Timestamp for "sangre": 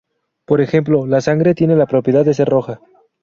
1.21-1.53